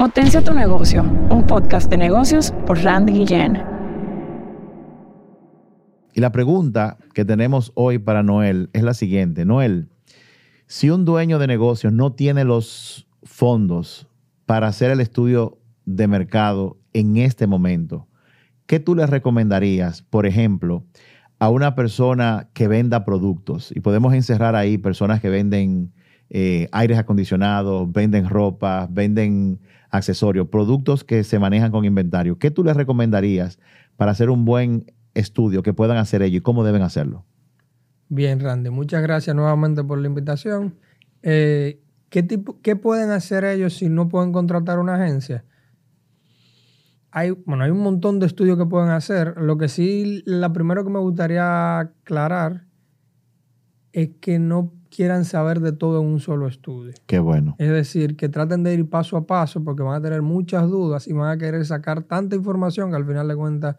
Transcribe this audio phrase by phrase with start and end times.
[0.00, 3.62] Potencia tu negocio, un podcast de negocios por Randy Guillén.
[6.14, 9.44] Y la pregunta que tenemos hoy para Noel es la siguiente.
[9.44, 9.90] Noel,
[10.66, 14.08] si un dueño de negocios no tiene los fondos
[14.46, 18.08] para hacer el estudio de mercado en este momento,
[18.64, 20.82] ¿qué tú le recomendarías, por ejemplo,
[21.38, 23.70] a una persona que venda productos?
[23.76, 25.92] Y podemos encerrar ahí personas que venden
[26.30, 29.58] eh, aires acondicionados, venden ropa, venden
[29.90, 32.38] accesorios, productos que se manejan con inventario.
[32.38, 33.58] ¿Qué tú les recomendarías
[33.96, 37.24] para hacer un buen estudio que puedan hacer ellos y cómo deben hacerlo?
[38.08, 40.76] Bien, Randy, muchas gracias nuevamente por la invitación.
[41.22, 45.44] Eh, ¿qué, tipo, ¿Qué pueden hacer ellos si no pueden contratar una agencia?
[47.12, 49.34] Hay, bueno, hay un montón de estudios que pueden hacer.
[49.36, 52.66] Lo que sí, la primero que me gustaría aclarar
[53.92, 56.92] es que no quieran saber de todo en un solo estudio.
[57.06, 57.54] Qué bueno.
[57.58, 61.06] Es decir, que traten de ir paso a paso porque van a tener muchas dudas
[61.06, 63.76] y van a querer sacar tanta información que al final de cuentas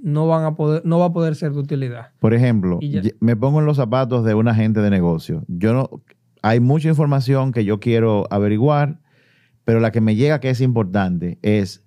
[0.00, 2.12] no van a poder, no va a poder ser de utilidad.
[2.20, 2.78] Por ejemplo,
[3.20, 5.44] me pongo en los zapatos de un agente de negocio.
[5.48, 6.02] Yo no,
[6.42, 9.00] hay mucha información que yo quiero averiguar,
[9.64, 11.84] pero la que me llega que es importante es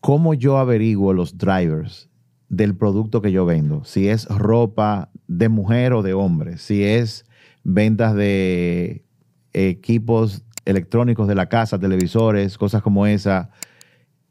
[0.00, 2.10] cómo yo averiguo los drivers
[2.48, 3.84] del producto que yo vendo.
[3.84, 7.24] Si es ropa de mujer o de hombre, si es
[7.64, 9.04] ventas de
[9.52, 13.50] equipos electrónicos de la casa, televisores, cosas como esa.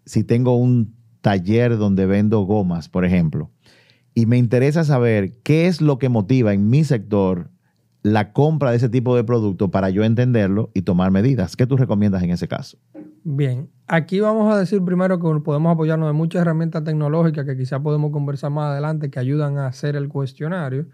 [0.05, 3.52] Si tengo un taller donde vendo gomas, por ejemplo,
[4.13, 7.50] y me interesa saber qué es lo que motiva en mi sector
[8.02, 11.55] la compra de ese tipo de producto para yo entenderlo y tomar medidas.
[11.55, 12.77] ¿Qué tú recomiendas en ese caso?
[13.23, 17.81] Bien, aquí vamos a decir primero que podemos apoyarnos de muchas herramientas tecnológicas que quizá
[17.81, 20.88] podemos conversar más adelante que ayudan a hacer el cuestionario.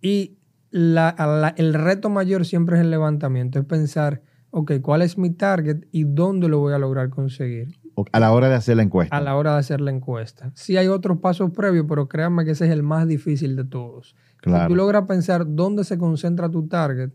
[0.00, 0.38] Y
[0.72, 6.04] el reto mayor siempre es el levantamiento, es pensar, ok, ¿cuál es mi target y
[6.04, 7.78] dónde lo voy a lograr conseguir?
[8.12, 9.16] A la hora de hacer la encuesta.
[9.16, 10.52] A la hora de hacer la encuesta.
[10.54, 14.14] Sí hay otros pasos previos, pero créanme que ese es el más difícil de todos.
[14.42, 17.10] Si tú logras pensar dónde se concentra tu target,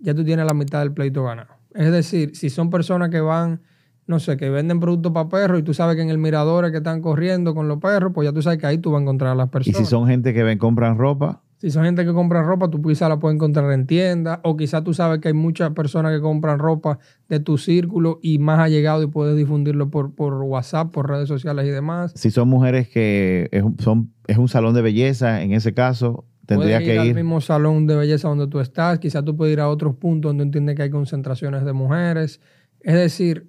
[0.00, 1.54] ya tú tienes la mitad del pleito ganado.
[1.72, 3.60] Es decir, si son personas que van,
[4.06, 6.72] no sé, que venden productos para perros y tú sabes que en el mirador es
[6.72, 9.02] que están corriendo con los perros, pues ya tú sabes que ahí tú vas a
[9.02, 9.80] encontrar a las personas.
[9.80, 12.82] Y si son gente que ven, compran ropa, si son gente que compra ropa, tú
[12.82, 16.20] quizás la puedes encontrar en tienda o quizás tú sabes que hay muchas personas que
[16.20, 16.98] compran ropa
[17.30, 21.26] de tu círculo y más ha llegado y puedes difundirlo por, por WhatsApp, por redes
[21.26, 22.12] sociales y demás.
[22.16, 26.26] Si son mujeres que es un, son, es un salón de belleza, en ese caso,
[26.44, 29.60] tendría que ir, al mismo salón de belleza donde tú estás, quizás tú puedes ir
[29.60, 32.42] a otros puntos donde entiendes que hay concentraciones de mujeres.
[32.80, 33.48] Es decir,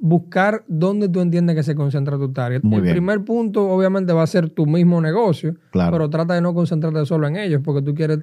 [0.00, 2.62] buscar dónde tú entiendes que se concentra tu target.
[2.64, 7.04] el primer punto, obviamente, va a ser tu mismo negocio, pero trata de no concentrarte
[7.04, 8.20] solo en ellos, porque tú quieres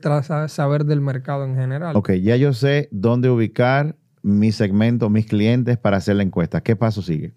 [0.48, 1.96] saber del mercado en general.
[1.96, 6.62] Ok, ya yo sé dónde ubicar mi segmento, mis clientes para hacer la encuesta.
[6.62, 7.34] ¿Qué paso sigue?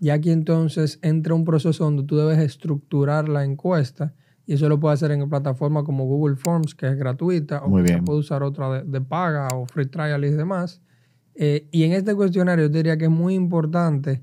[0.00, 4.12] Y aquí entonces entra un proceso donde tú debes estructurar la encuesta.
[4.44, 8.08] Y eso lo puedes hacer en plataformas como Google Forms, que es gratuita, o puedes
[8.08, 10.82] usar otra de, de paga o free trial y demás.
[11.34, 14.22] Eh, y en este cuestionario yo diría que es muy importante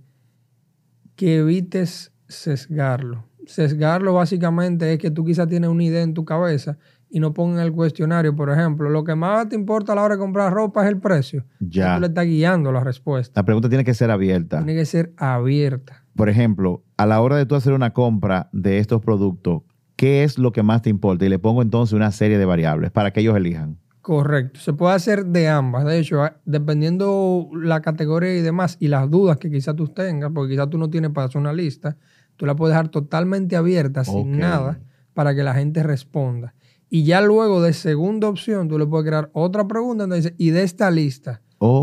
[1.16, 3.26] que evites sesgarlo.
[3.46, 6.78] Sesgarlo básicamente es que tú quizás tienes una idea en tu cabeza
[7.10, 10.04] y no pongas en el cuestionario, por ejemplo, lo que más te importa a la
[10.04, 11.44] hora de comprar ropa es el precio.
[11.60, 11.96] Ya.
[11.96, 13.40] Tú le estás guiando la respuesta.
[13.40, 14.58] La pregunta tiene que ser abierta.
[14.58, 16.06] Tiene que ser abierta.
[16.16, 19.64] Por ejemplo, a la hora de tú hacer una compra de estos productos,
[19.98, 21.26] ¿qué es lo que más te importa?
[21.26, 23.81] Y le pongo entonces una serie de variables para que ellos elijan.
[24.01, 25.85] Correcto, se puede hacer de ambas.
[25.85, 30.53] De hecho, dependiendo la categoría y demás y las dudas que quizás tú tengas, porque
[30.53, 31.97] quizás tú no tienes para hacer una lista,
[32.35, 34.79] tú la puedes dejar totalmente abierta, sin nada,
[35.13, 36.56] para que la gente responda.
[36.89, 40.50] Y ya luego de segunda opción, tú le puedes crear otra pregunta donde dice, y
[40.50, 41.41] de esta lista,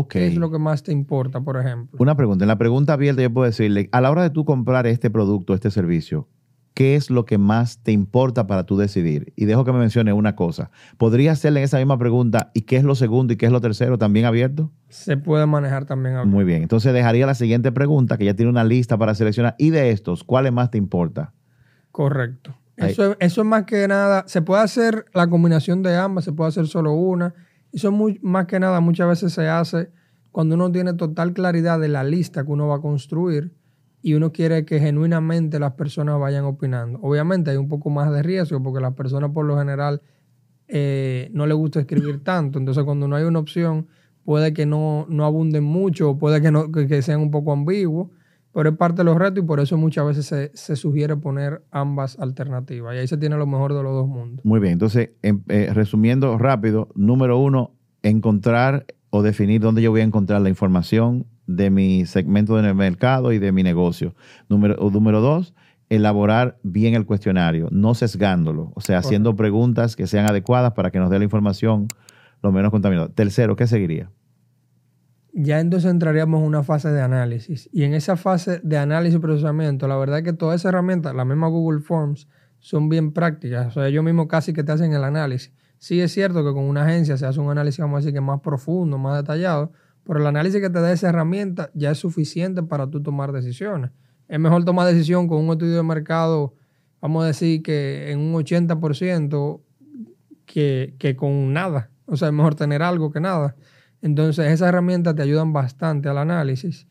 [0.09, 1.97] ¿qué es lo que más te importa, por ejemplo?
[2.01, 4.85] Una pregunta, en la pregunta abierta yo puedo decirle, a la hora de tú comprar
[4.87, 6.27] este producto, este servicio,
[6.73, 9.33] qué es lo que más te importa para tú decidir.
[9.35, 10.71] Y dejo que me mencione una cosa.
[10.97, 13.97] ¿Podría hacerle esa misma pregunta y qué es lo segundo y qué es lo tercero
[13.97, 14.71] también abierto?
[14.89, 16.35] Se puede manejar también abierto.
[16.35, 16.61] Muy bien.
[16.61, 19.55] Entonces dejaría la siguiente pregunta, que ya tiene una lista para seleccionar.
[19.57, 21.33] Y de estos, ¿cuáles más te importa?
[21.91, 22.55] Correcto.
[22.77, 26.47] Eso, eso, es más que nada, se puede hacer la combinación de ambas, se puede
[26.47, 27.33] hacer solo una.
[27.73, 29.91] Eso es más que nada, muchas veces se hace
[30.31, 33.53] cuando uno tiene total claridad de la lista que uno va a construir
[34.01, 36.99] y uno quiere que genuinamente las personas vayan opinando.
[37.01, 40.01] Obviamente hay un poco más de riesgo porque las personas por lo general
[40.67, 42.59] eh, no les gusta escribir tanto.
[42.59, 43.87] Entonces cuando no hay una opción
[44.23, 48.09] puede que no, no abunden mucho o puede que, no, que, sean un poco ambiguos.
[48.51, 52.17] Pero es parte de los retos y por eso muchas veces se, sugiere poner ambas
[52.19, 52.95] alternativas.
[52.95, 54.43] Y ahí se tiene lo mejor de los dos mundos.
[54.43, 60.01] Muy bien, entonces em, eh, resumiendo rápido, número uno, encontrar o definir dónde yo voy
[60.01, 64.13] a encontrar la información de mi segmento de mercado y de mi negocio.
[64.49, 65.55] Número, número dos,
[65.89, 70.99] elaborar bien el cuestionario, no sesgándolo, o sea, haciendo preguntas que sean adecuadas para que
[70.99, 71.87] nos dé la información
[72.43, 73.09] lo menos contaminada.
[73.09, 74.11] Tercero, ¿qué seguiría?
[75.33, 77.67] Ya entonces entraríamos en una fase de análisis.
[77.73, 81.15] Y en esa fase de análisis y procesamiento, la verdad es que todas esas herramientas,
[81.15, 82.27] la misma Google Forms,
[82.59, 83.67] son bien prácticas.
[83.67, 85.51] O sea, ellos mismos casi que te hacen el análisis.
[85.79, 88.21] Sí es cierto que con una agencia se hace un análisis, vamos a decir, que
[88.21, 89.71] más profundo, más detallado,
[90.09, 93.91] pero el análisis que te da esa herramienta ya es suficiente para tú tomar decisiones.
[94.27, 96.55] Es mejor tomar decisión con un estudio de mercado,
[96.99, 99.61] vamos a decir que en un 80%
[100.47, 101.91] que, que con nada.
[102.07, 103.55] O sea, es mejor tener algo que nada.
[104.01, 106.87] Entonces, esas herramientas te ayudan bastante al análisis.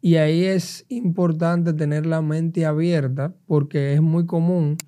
[0.00, 4.78] Y ahí es importante tener la mente abierta porque es muy común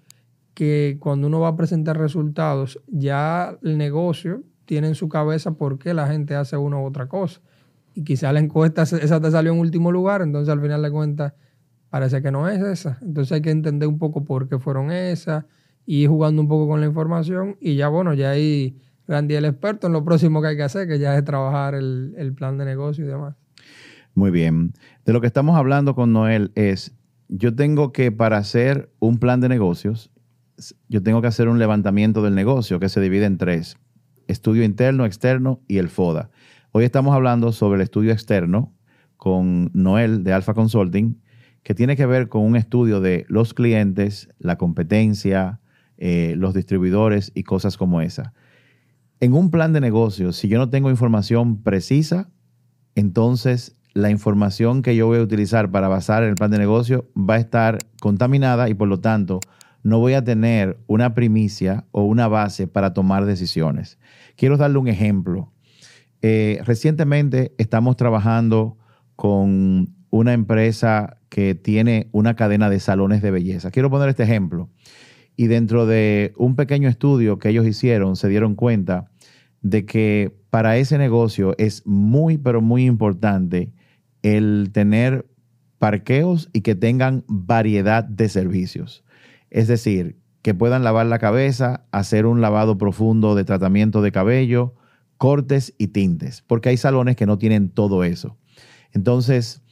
[0.55, 5.79] que cuando uno va a presentar resultados, ya el negocio tiene en su cabeza por
[5.79, 7.43] qué la gente hace una u otra cosa.
[7.99, 11.33] Y quizá la encuesta esa te salió en último lugar, entonces al final de cuentas
[11.91, 12.97] parece que no es esa.
[13.03, 15.47] Entonces hay que entender un poco por qué fueron esas
[15.85, 18.79] y ir jugando un poco con la información y ya bueno, ya ahí
[19.09, 22.33] Randy el experto en lo próximo que hay que hacer, que ya es trabajar el,
[22.37, 23.35] plan de negocio y demás.
[24.15, 24.75] Muy bien.
[25.05, 26.95] De lo que estamos hablando con Noel es,
[27.27, 30.13] yo tengo que para hacer un plan de negocios,
[30.89, 33.77] yo tengo que hacer un levantamiento del negocio que se divide en tres,
[34.29, 36.31] estudio interno, externo y el FODA.
[36.73, 38.75] Hoy estamos hablando sobre el estudio externo
[39.17, 41.21] con Noel de Alpha Consulting,
[41.63, 45.61] que tiene que ver con un estudio de los clientes, la competencia,
[45.97, 48.33] eh, los distribuidores y cosas como esa
[49.21, 52.31] en un plan de negocio, si yo no tengo información precisa,
[52.95, 57.35] entonces la información que yo voy a utilizar para basar el plan de negocio va
[57.35, 59.41] a estar contaminada y por lo tanto
[59.83, 63.99] no voy a tener una primicia o una base para tomar decisiones.
[64.37, 65.53] Quiero darle un ejemplo.
[66.23, 68.77] Eh, recientemente estamos trabajando
[69.17, 73.71] con una empresa que tiene una cadena de salones de belleza.
[73.71, 74.71] Quiero poner este ejemplo.
[75.37, 79.11] Y dentro de un pequeño estudio que ellos hicieron, se dieron cuenta
[79.61, 83.73] de que para ese negocio es muy, pero muy importante
[84.23, 85.27] el tener
[85.79, 89.05] parqueos y que tengan variedad de servicios.
[89.51, 94.75] Es decir, que puedan lavar la cabeza, hacer un lavado profundo de tratamiento de cabello,
[95.19, 98.39] cortes y tintes, porque hay salones que no tienen todo eso.
[98.93, 99.63] Entonces,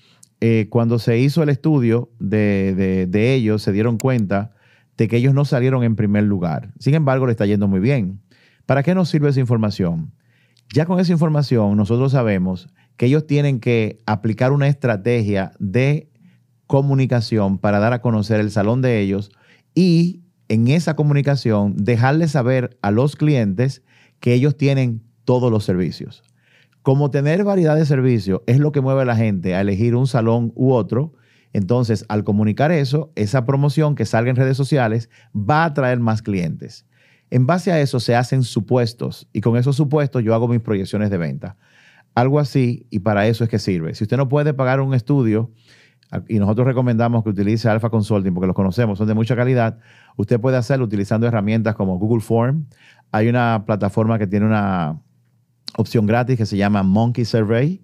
[0.40, 4.52] eh, cuando se hizo el estudio de, de ellos, se dieron cuenta
[4.96, 6.72] de que ellos no salieron en primer lugar.
[6.78, 8.20] Sin embargo, le está yendo muy bien.
[8.66, 10.12] ¿Para qué nos sirve esa información?
[10.74, 16.10] Ya con esa información nosotros sabemos que ellos tienen que aplicar una estrategia de
[16.66, 19.30] comunicación para dar a conocer el salón de ellos
[19.74, 23.82] y en esa comunicación dejarles saber a los clientes
[24.20, 26.22] que ellos tienen todos los servicios.
[26.80, 30.06] Como tener variedad de servicios es lo que mueve a la gente a elegir un
[30.06, 31.12] salón u otro,
[31.52, 36.20] entonces, al comunicar eso, esa promoción que salga en redes sociales va a atraer más
[36.20, 36.86] clientes.
[37.30, 41.08] En base a eso se hacen supuestos y con esos supuestos yo hago mis proyecciones
[41.08, 41.56] de venta.
[42.14, 43.94] Algo así y para eso es que sirve.
[43.94, 45.50] Si usted no puede pagar un estudio,
[46.28, 49.78] y nosotros recomendamos que utilice Alpha Consulting porque los conocemos, son de mucha calidad,
[50.16, 52.66] usted puede hacerlo utilizando herramientas como Google Form.
[53.12, 55.00] Hay una plataforma que tiene una
[55.76, 57.82] opción gratis que se llama Monkey Survey.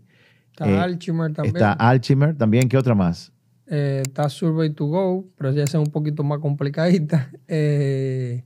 [0.50, 1.56] Está eh, Alchemist también.
[1.56, 2.68] Está Alchemist también.
[2.68, 3.32] ¿Qué otra más?
[3.66, 7.30] Eh, está Survey to Go, pero ya es un poquito más complicadita.
[7.48, 8.44] Eh,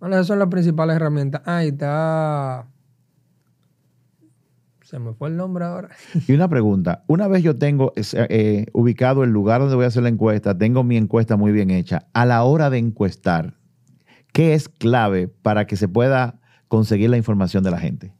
[0.00, 1.42] bueno, esas son las principales herramientas.
[1.44, 2.66] Ah, y está.
[4.82, 5.88] Se me fue el nombre ahora.
[6.28, 7.02] Y una pregunta.
[7.06, 10.84] Una vez yo tengo eh, ubicado el lugar donde voy a hacer la encuesta, tengo
[10.84, 12.06] mi encuesta muy bien hecha.
[12.12, 13.54] A la hora de encuestar,
[14.32, 18.12] ¿qué es clave para que se pueda conseguir la información de la gente?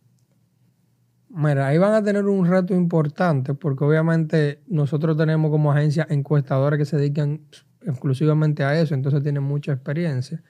[1.39, 6.79] Mira, ahí van a tener un reto importante porque obviamente nosotros tenemos como agencia encuestadores
[6.79, 7.43] que se dedican
[7.83, 10.43] exclusivamente a eso, entonces tienen mucha experiencia.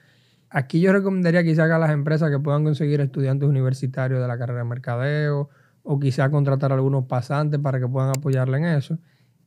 [0.49, 4.59] Aquí yo recomendaría quizá a las empresas que puedan conseguir estudiantes universitarios de la carrera
[4.59, 5.49] de mercadeo
[5.83, 8.97] o quizá contratar a algunos pasantes para que puedan apoyarle en eso.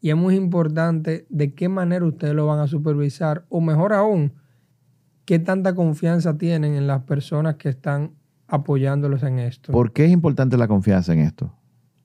[0.02, 4.34] Y es muy importante de qué manera ustedes lo van a supervisar o mejor aún,
[5.24, 8.19] qué tanta confianza tienen en las personas que están
[8.50, 9.72] apoyándolos en esto.
[9.72, 11.54] ¿Por qué es importante la confianza en esto?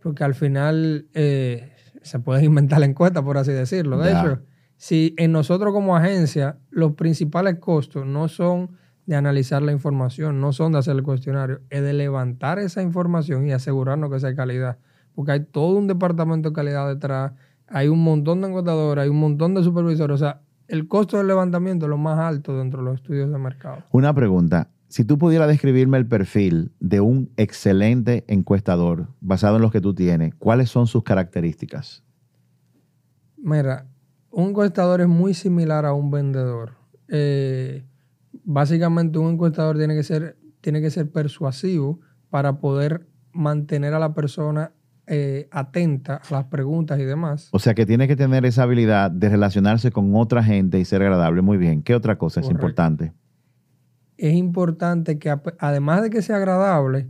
[0.01, 1.73] Porque al final eh,
[2.03, 3.97] se puede inventar la encuesta, por así decirlo.
[3.97, 4.39] De hecho,
[4.77, 10.53] si en nosotros como agencia los principales costos no son de analizar la información, no
[10.53, 14.35] son de hacer el cuestionario, es de levantar esa información y asegurarnos que sea de
[14.35, 14.77] calidad.
[15.13, 17.33] Porque hay todo un departamento de calidad detrás,
[17.67, 20.15] hay un montón de encuestadores, hay un montón de supervisores.
[20.15, 23.37] O sea, el costo del levantamiento es lo más alto dentro de los estudios de
[23.37, 23.83] mercado.
[23.91, 24.69] Una pregunta.
[24.95, 29.93] Si tú pudieras describirme el perfil de un excelente encuestador basado en lo que tú
[29.93, 32.01] tienes, ¿cuáles son sus características?
[33.35, 33.87] Mira,
[34.31, 36.77] un encuestador es muy similar a un vendedor.
[37.09, 37.83] Eh,
[38.45, 41.99] básicamente un encuestador tiene que, ser, tiene que ser persuasivo
[42.29, 44.71] para poder mantener a la persona
[45.07, 47.49] eh, atenta a las preguntas y demás.
[47.51, 51.01] O sea que tiene que tener esa habilidad de relacionarse con otra gente y ser
[51.01, 51.41] agradable.
[51.41, 51.83] Muy bien.
[51.83, 53.11] ¿Qué otra cosa es importante?
[54.17, 57.07] Es importante que además de que sea agradable,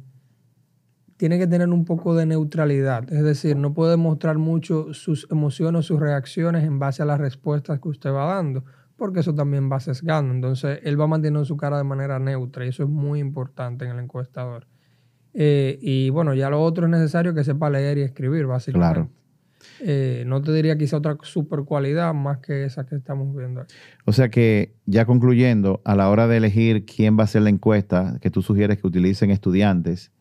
[1.18, 3.12] tiene que tener un poco de neutralidad.
[3.12, 7.80] Es decir, no puede mostrar mucho sus emociones, sus reacciones en base a las respuestas
[7.80, 8.66] que usted va dando,
[8.98, 10.34] porque eso también va sesgando.
[10.34, 13.92] Entonces, él va manteniendo su cara de manera neutra y eso es muy importante en
[13.92, 14.68] el encuestador.
[15.34, 18.94] Eh, y bueno, ya lo otro es necesario que sepa leer y escribir, básicamente.
[18.94, 19.25] Claro.
[19.82, 23.62] Eh, no te diría quizá otra super cualidad más que esa que estamos viendo.
[23.62, 23.76] Aquí.
[24.06, 27.50] O sea que, ya concluyendo, a la hora de elegir quién va a hacer la
[27.50, 30.12] encuesta, que tú sugieres que utilicen estudiantes,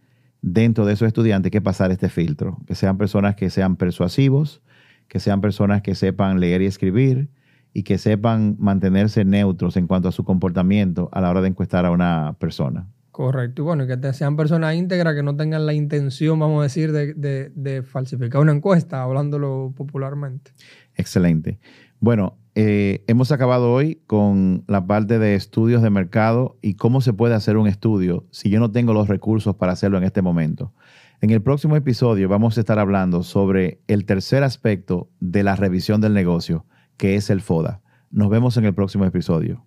[0.42, 4.62] dentro de esos estudiantes hay que pasar este filtro, que sean personas que sean persuasivos,
[5.08, 7.30] que sean personas que sepan leer y escribir
[7.72, 11.86] y que sepan mantenerse neutros en cuanto a su comportamiento a la hora de encuestar
[11.86, 12.88] a una persona.
[13.14, 13.62] Correcto.
[13.62, 17.82] Y bueno, que sean personas íntegras que no tengan la intención, vamos a decir, de,
[17.86, 20.50] falsificar una encuesta, hablándolo popularmente.
[20.96, 21.60] Excelente.
[22.00, 27.12] Bueno, eh, hemos acabado hoy con la parte de estudios de mercado y cómo se
[27.12, 30.72] puede hacer un estudio si yo no tengo los recursos para hacerlo en este momento.
[31.20, 36.00] En el próximo episodio vamos a estar hablando sobre el tercer aspecto de la revisión
[36.00, 36.66] del negocio,
[36.96, 37.80] que es el FODA.
[38.10, 39.64] Nos vemos en el próximo episodio.